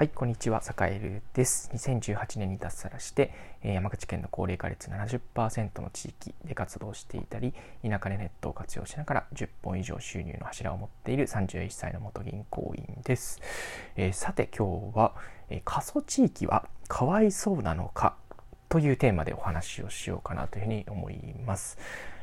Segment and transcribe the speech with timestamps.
[0.00, 1.70] はい、こんにちは、坂井ルです。
[1.74, 7.52] 2018年に脱サラして、え山口県の高齢化率70%の地域で活動していたり、
[7.82, 13.42] 田舎でネットを活用しながら10本以上収入の柱を持っている31歳の元銀行員です。
[13.94, 15.14] えー、さて今日は、
[15.50, 18.16] えー、過疎地域はかわいそうなのか
[18.70, 21.76] というテーマでお話をしようかなというふうに思います。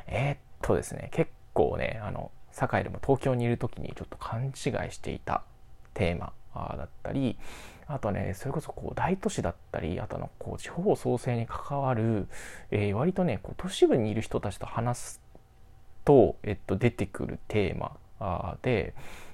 [0.08, 4.54] えー、っとですね、結構ね、あの、堺でも東京にいる時にちょっと勘違い
[4.90, 5.44] していた
[5.94, 6.34] テーマ
[6.78, 7.38] だったり
[7.88, 12.28] あとねそれこそこう大都市だったりあとのこう地方創生に関わる、
[12.72, 15.22] えー、割とねこう都市部にいる人たちと話す
[16.04, 18.94] と、えっと、出てくるテーマで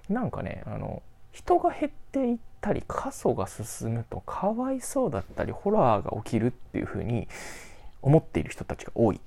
[0.09, 7.28] なんかねあの人が減っていったり過疎が進むとかわいそうだったりホラーが起きるっていうふうに
[8.02, 9.22] 思っている人たちが多い。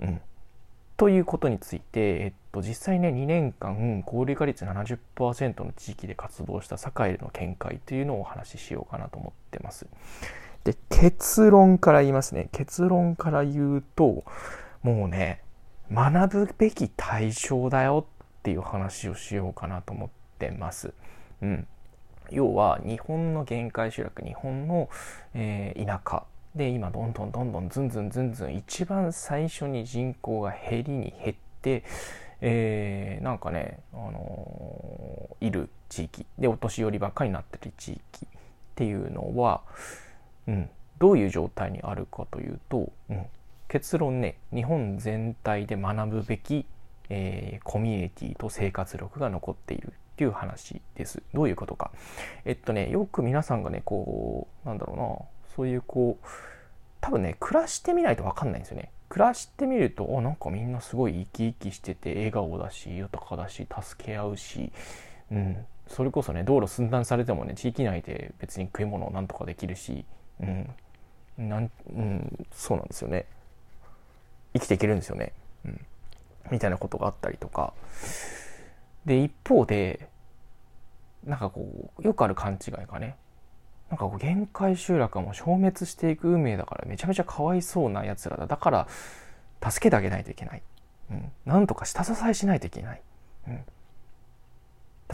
[0.00, 0.20] うん
[0.98, 9.86] ということについて、えっと、実際ね2年間高齢化率70%の地域で活動した堺での見解というのをお話ししようかなと思ってます。
[10.64, 14.24] で結論から言いますね結論から言うと
[14.82, 15.40] もうね
[15.92, 20.08] 学ぶべき対象だよっていう話をしようかなと思っ
[20.40, 20.92] てます。
[21.40, 21.66] うん、
[22.30, 24.90] 要は日本の限界集落日本の、
[25.34, 26.24] えー、田舎
[26.58, 31.84] で今どんどんどんどんずんずんずんずん一番最初に人口が減りに減って、
[32.40, 38.28] えー、なんかね、あのー、いる地域でお年寄りばっかりになってる地域っ
[38.74, 39.62] ていうのは、
[40.48, 43.24] うん、どういう状態にあるかというと、うん、
[43.68, 46.66] 結論ね日本全体で学ぶべき、
[47.08, 51.22] えー、コミュニティと生活力が残っているっていう話です。
[51.32, 51.92] どういうことか。
[52.44, 56.26] えっとね、よく皆さんがね、こう、なんだろうな、そういうこう
[57.00, 58.92] 多分ね暮らしてみないと分かんないんですよね。
[59.08, 64.70] 暮らしてみるとおなんかみんなすごい生き生きしてて笑顔だし豊かだし助け合うし、
[65.32, 65.56] うん、
[65.88, 70.04] それこそね道路寸断されてもね地域内で別に食い物をなんとかできるし、
[70.40, 70.70] うん、
[71.36, 73.26] なんうん、そうなんですよね。
[74.52, 75.32] 生きていけるんですよね、
[75.64, 75.80] うん、
[76.52, 77.74] みたいなことがあったりとか。
[79.04, 80.08] で一方で
[81.24, 83.16] なんかこうよくある勘違いがね
[83.90, 88.88] なんかこう限界集落はもう消滅していく運命だからめちゃめちゃかわいそうなやつらだだから
[89.66, 90.62] 助けてあげないといけない、
[91.10, 93.00] うん、なんとか下支えしないといけない、
[93.48, 93.60] うん、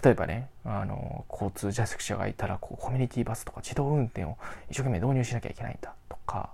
[0.02, 4.36] 例えばねあの交通弱者がいたらこうコミュニティバスとか自動運転を
[4.70, 6.50] 一生懸命導入しなきゃいけないんだとか。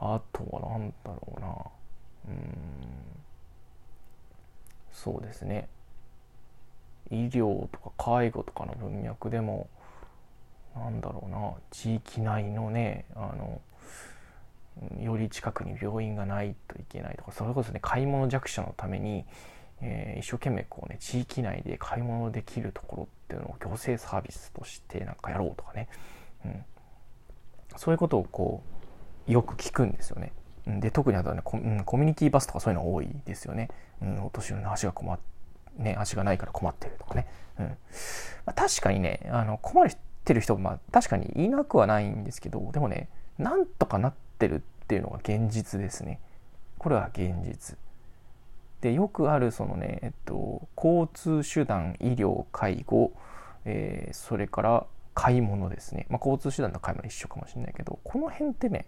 [0.00, 1.48] あとは何だろうな。
[2.28, 2.44] うん。
[4.92, 5.68] そうですね。
[7.10, 9.68] 医療とか介護とかの文脈でも
[10.78, 13.60] なんだろうな地域内のねあの
[15.00, 19.24] より近くに病院がないといけないとかそれこそね買い物弱者のために、
[19.80, 25.88] えー、一生懸命こうね地域内で買い物できるところっていうのを行政サービスとしてなんかやろうとかね、
[26.44, 26.64] うん、
[27.76, 28.62] そういうことをこ
[29.26, 30.32] うよく聞くんですよね。
[30.66, 33.70] で特にあとはねコ,、うん、コミュニティバスとかそういうの多いですよね。
[34.02, 35.18] うん、お年寄りの足が困っ
[35.78, 37.26] ね足がないから困ってるとかね。
[37.58, 37.72] うんま
[38.46, 43.08] あ、確かにねあの困る人ってる人まあ確かにいなくはないんですけどでもね
[43.38, 46.20] なんとかなってるっていうのが現実ですね。
[46.76, 47.78] これは現実。
[48.82, 53.12] でよくあるそのね、えっと、交通手段医療介護、
[53.64, 58.86] えー、それから買い物ですね、まあ、交通手段と買い物一緒かもしれないけどこの辺ってね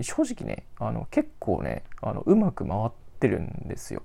[0.00, 4.02] 正直ねあの結構ねあのうまく回ってるんですよ、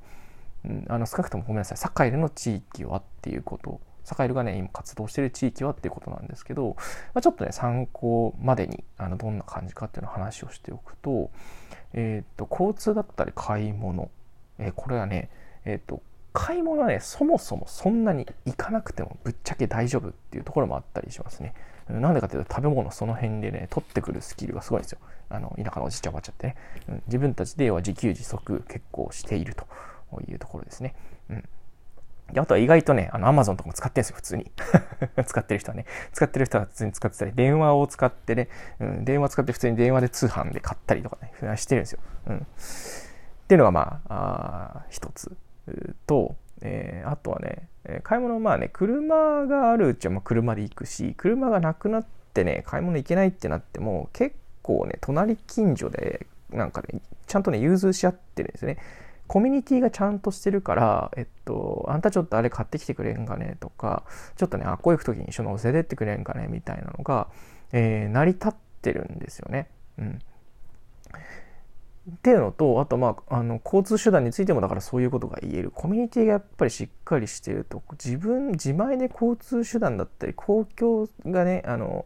[0.66, 3.80] うん、あの少なくともごめんなさい堺での地域はっていうこと。
[4.04, 6.76] サカエルがね、今活動している地域はっていうことなんですけど、
[7.14, 11.32] まあ、ちょっとね、参考までに、あの、どんな感じかっていうのを話をしておくと、
[11.94, 14.10] えっ、と、交通だったり買い物、
[14.58, 15.30] えー、これはね、
[15.66, 16.02] えっ、と、
[16.34, 21.54] 買い物はね、そもそもそんなに行かなくてもぶっちゃけ大丈夫っていうところもあったりしますね。
[21.90, 25.00] なんでかっていうと食べ物その辺でね、取ってくるスキルがすごいんですよ。
[25.30, 26.56] あの、田舎のおじいちゃんおばあちゃんってね。
[26.88, 29.66] うん、自分たちでは自給自足結構していると
[30.22, 30.96] いうところですね。
[31.30, 31.44] うん。
[32.34, 34.52] であとは意外とね、あの、アマゾンとかも使ってるんですよ、普通に。
[35.26, 35.86] 使ってる人はね。
[36.14, 38.50] 使ってる人は普通に使ってたり、電話を使ってね、
[38.80, 42.00] うん、電話使って普通に電話で通販で買ったりとかね、してるんですよ。
[42.28, 42.38] うん。
[42.38, 42.40] っ
[43.48, 45.36] ていうのがまあ、あ一つ
[46.08, 47.68] と、えー、あとはね、
[48.04, 58.78] 買い物まあね、車があるうちはまあ車で行くし、車がなくなってね、買い物行けないってなっても、結構ね、隣近所で、なんかね、ちゃんとね、融通し合ってるんですよね。
[59.32, 63.56] コミュニティがちゃんとしてるから、えっと、あんたちょっとあれ買ってきてくれんかね？
[63.62, 64.04] とか、
[64.36, 66.48] ちょっとね、あっこ行く時に一緒に乗せてってくれんかね？
[66.50, 67.30] みたいなのが、
[67.72, 68.52] えー、成り立っ
[68.82, 69.70] てるんですよね。
[70.00, 70.20] うん。
[72.12, 82.06] っていうのとあとまああの交通手段についてもだからそういうことが言えるコミュニティがやっぱりしっかりしてると自分自前で交通手段だったり公共がねあの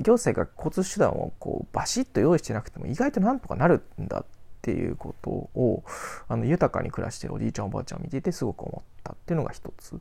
[0.00, 4.24] 行政が交通手段をこうバシッと用意してなくても意外となんとかなるんだっ
[4.64, 5.84] ていうことを
[6.26, 10.00] あの豊かに暮らしてるおじいちゃんおばあちゃんを見ててすごく思ったっていうのが一つ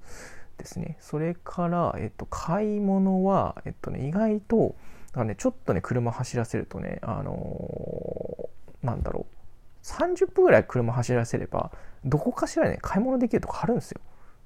[0.58, 0.98] ですね。
[1.02, 4.76] それから、えっと、買い物は、えっとね、意外と
[5.08, 11.72] だからねちょっとね車走らせるとねあのー、なんだろう30分ぐらい車走らせれば
[12.06, 14.00] どこかしらね買い物できるとこあるんですよ。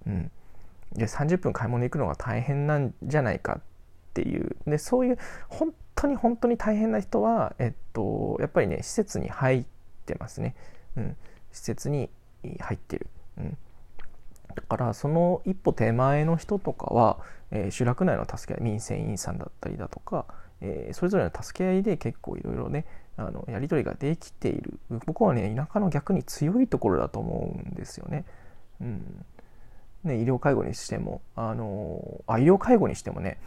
[0.07, 0.31] うん、
[0.93, 3.61] で30分買い物行くのが大変なんじゃないかっ
[4.15, 9.76] ていうでそういう本当に本当に大変な人は、えっと、やっぱりね施設に入って
[10.15, 10.56] ますね。
[10.95, 11.15] うん、
[11.51, 12.09] 施設に
[12.59, 13.07] 入ってる。
[13.38, 13.57] うん
[14.57, 17.19] だからその一歩手前の人とかは、
[17.51, 20.25] えー、集落内の助け合い民生委員さんだったりだとか、
[20.62, 22.86] えー、それぞれの助け合いで結構いろいろね
[23.18, 28.25] あのやり取りができている僕はね田舎の逆に強いところだと思うんですよね。
[28.81, 29.25] うん
[30.03, 33.39] ね、医療介護にしてもあのあ医療介護にしてもね、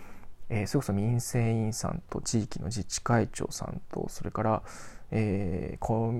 [0.48, 4.62] えー、それこそ民生委員さんと地域の自治会長さんとそれから、
[5.10, 6.18] えー、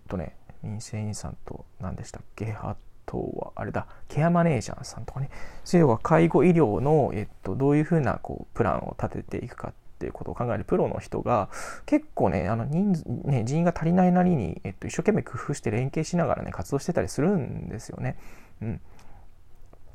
[0.00, 2.52] っとね民生委員さんと何でしたっけ？
[2.60, 2.76] あ
[3.06, 5.30] とはあれだケアマネージャーさんとかね
[5.64, 11.48] そういうのは介護医療の、えっと、どういうふうなこうプランを立てていくかっていうことを考えるプロの人が
[11.86, 18.16] 結構ねあの人数ね人員が足りないなりに、えっと、一生懸命工夫して連携しながらね活動してたりするんですよね。
[18.62, 18.80] うん、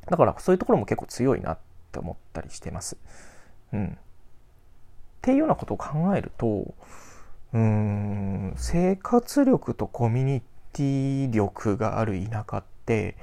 [0.06, 1.58] だからそういうところも結構強いなっ
[1.92, 2.96] て思ったりしてます。
[3.72, 3.90] うん、っ
[5.22, 6.74] ていうようなことを考えると
[7.52, 13.16] うん生活力とコミュニティ力がある田舎って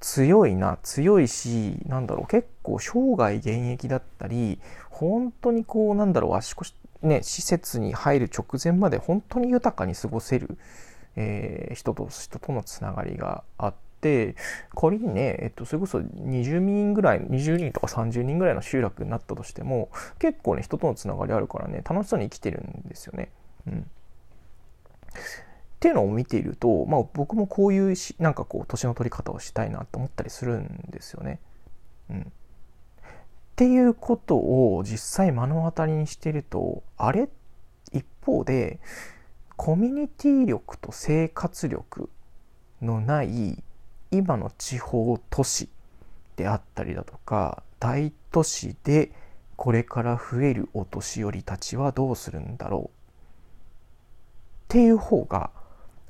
[0.00, 4.58] 強いな強いしなんだろう結構生涯現役だったり
[4.90, 10.58] 本当にこうなんだろう足腰ね施設に入る直前まで本当に豊かに過ごせる、
[11.16, 14.34] えー、人と人とのつながりがあって
[14.74, 23.30] 仮にね、えっと、それこそ20人ぐらい20人とか30人ぐらいの集落になったとしても結構ね人とのつながりあるからね楽しそうに生きてるんですよね。
[23.66, 23.80] うん。
[23.80, 23.84] っ
[25.80, 31.40] ていうのを見ていると、まあ、僕もこういうしなんかこう年の取り方をしたいなと思ったりするんですよね。
[32.08, 32.24] うん、っ
[33.56, 37.28] ていうことを実際目の当たりにしてるとあれ？
[37.92, 38.78] 一方で
[39.56, 42.08] コミュニティ力と生活力
[42.80, 43.62] のない
[44.12, 45.68] 今の地方都市
[46.36, 49.10] であったりだとか大都市で
[49.56, 53.01] これから増えるお年寄りたちはどうするんだろう。
[54.72, 55.50] っていう方が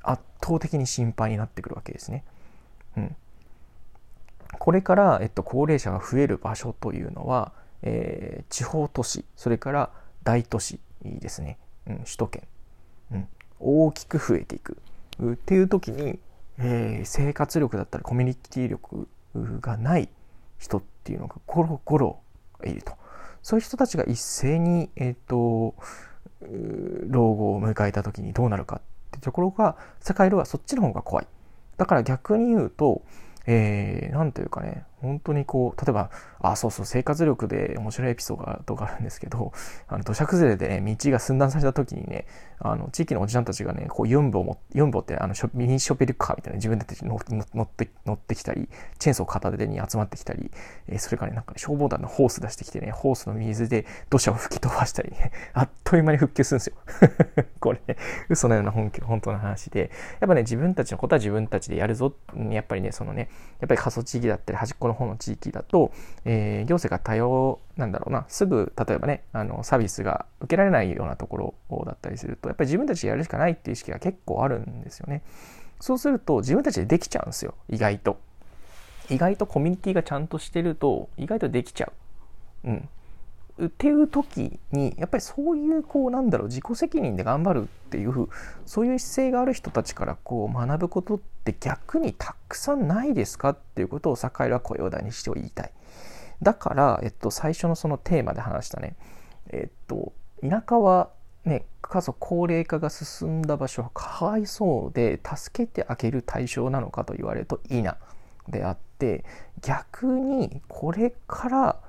[0.01, 2.23] 圧倒的に心配になってくるわけですね。
[2.95, 3.15] うん、
[4.57, 7.51] これから、えっと、高齢者が増える場所というのは、
[7.81, 9.89] えー、地方都市それから
[10.23, 11.57] 大都市ですね、
[11.87, 12.43] うん、首都圏、
[13.11, 13.27] うん、
[13.59, 14.77] 大きく増えていく。
[15.21, 16.17] っていう時に、
[16.57, 19.09] えー、生活力だったりコミュニティ力
[19.59, 20.07] がない
[20.57, 22.19] 人っていうのがゴロゴロ
[22.63, 22.93] いると。
[23.41, 25.75] そういう人たちが一斉に、えーと
[27.07, 28.81] 老後を迎えた時にどうなるかっ
[29.11, 31.27] てところが世界ではそっちの方が怖い。
[31.77, 33.01] だから逆に言うと
[33.45, 36.09] えー、というかね、本当にこう、例えば、
[36.39, 39.51] あ、そうそう、生活力で面白いエピソードがあるんですけど、
[39.87, 42.25] あの土砂崩れでね、道が寸断された時にね、
[42.59, 48.69] あの地域のおじさんたちがね、こう、ユンボを、ユンボってあのミニショベルカーみたいな自分たち乗って乗ってきたり、
[48.99, 50.49] チェーンソー片手に集まってきたり、
[50.87, 56.75] え、それからね、なんか、ね、消防団のホース出してきてね、ホースの水で土砂を吹き飛ばしたりね、 あっという間に復旧するんですよ。
[57.59, 57.97] これね、
[58.29, 62.13] 嘘のような本気本当の話で、やっぱね、自分たちのことは自分たちでやるぞ、
[62.49, 65.91] やっぱりね、そのね、やっぱり過疎地域だったり端っこのの方の地域だと、
[66.25, 75.21] えー、行政が多様なんだろうなすぐ例えばねあのサービスが受けられないようなところだったりするとやっぱり自分たちでやるしかないっていう意識が結構あるんですよね。
[75.79, 78.17] そうすると自分たちでできちゃうんですよ意外と。
[79.09, 81.91] 意外とコミュニティがちゃんとしてると意外とできちゃ
[82.63, 82.69] う。
[82.69, 82.89] うん。
[83.61, 88.27] っていう時にやっぱりそういうこうなんだろう自己責任で頑張るっていう
[88.65, 95.71] そういう姿勢がある人たちからこう学ぶことって逆にたくさんないですかっていうことを坂井は声を大にして言いたい。
[96.41, 98.95] だから、えっと、最初のそのテーマで話したね、
[99.49, 101.09] えっと、田舎は
[101.45, 107.97] ね家族高齢化が進んだ場所はかわいそうで助けてあげる対象なのかと言われるといいな
[108.49, 109.23] であって
[109.61, 111.79] 逆にこれから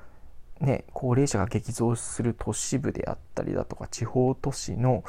[0.61, 5.05] ね、高齢者が激増する都市部であったりだとか地方都市の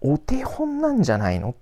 [0.00, 1.54] お手本なんじゃないのっ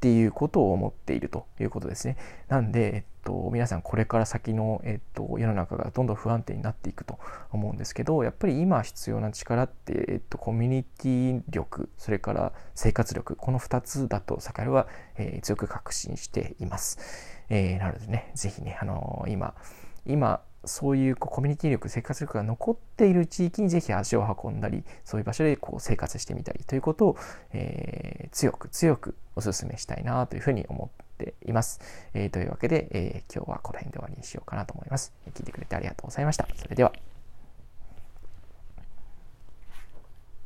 [0.00, 2.16] ていうことを思っているということですね。
[2.48, 7.18] なんで、えっと、皆さんこれから先の、えっと、世の中がどんどん不安定になっていくと
[7.52, 16.98] 思うんですけどやっぱり今必要な力って、えっと、コミュニティ力それから生活力この2つだと坂井は、えー、強く確信しています。
[17.48, 19.54] えー、なのでね是非ね、あのー、今
[20.04, 27.16] 今そういうこうコミュニティ力生活力が残っている地域にぜひ足を運んだりそういう場所でこう生活してみたりということを、
[27.52, 31.80] えー、強く強くお勧めしたいなというふうに思っています。
[32.14, 35.12] えー、というわけで、えー、今日はこの辺で終わりにしようかなと思います。
[35.34, 36.46] 聞いてくれてありがとうございました。
[36.56, 37.11] それでは。